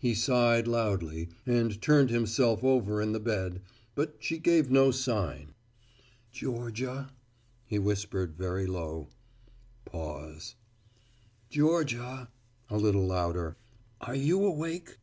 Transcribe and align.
He 0.00 0.16
sighed 0.16 0.66
loudly 0.66 1.28
and 1.46 1.80
turned 1.80 2.10
himself 2.10 2.64
over 2.64 3.00
in 3.00 3.12
the 3.12 3.20
bed, 3.20 3.60
but 3.94 4.16
she 4.18 4.38
gave 4.38 4.68
no 4.68 4.90
sign. 4.90 5.54
"Georgia," 6.32 7.12
he 7.66 7.78
whispered 7.78 8.34
very 8.34 8.66
low. 8.66 9.10
Pause. 9.84 10.56
"Georgia," 11.50 12.30
a 12.68 12.78
little 12.78 13.06
louder, 13.06 13.56
"are 14.00 14.16
you 14.16 14.44
awake?" 14.44 14.98